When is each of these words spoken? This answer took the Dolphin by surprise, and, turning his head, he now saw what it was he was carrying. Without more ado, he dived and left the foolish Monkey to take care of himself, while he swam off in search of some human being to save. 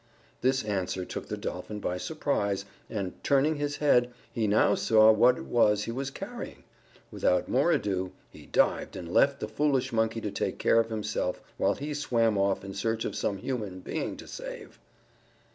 This 0.41 0.63
answer 0.63 1.05
took 1.05 1.27
the 1.27 1.37
Dolphin 1.37 1.79
by 1.79 1.99
surprise, 1.99 2.65
and, 2.89 3.23
turning 3.23 3.57
his 3.57 3.77
head, 3.77 4.11
he 4.33 4.47
now 4.47 4.73
saw 4.73 5.11
what 5.11 5.37
it 5.37 5.45
was 5.45 5.83
he 5.83 5.91
was 5.91 6.09
carrying. 6.09 6.63
Without 7.11 7.47
more 7.47 7.71
ado, 7.71 8.11
he 8.31 8.47
dived 8.47 8.95
and 8.95 9.13
left 9.13 9.39
the 9.39 9.47
foolish 9.47 9.93
Monkey 9.93 10.19
to 10.19 10.31
take 10.31 10.57
care 10.57 10.79
of 10.79 10.89
himself, 10.89 11.39
while 11.57 11.75
he 11.75 11.93
swam 11.93 12.35
off 12.35 12.65
in 12.65 12.73
search 12.73 13.05
of 13.05 13.15
some 13.15 13.37
human 13.37 13.81
being 13.81 14.17
to 14.17 14.25
save. 14.27 14.79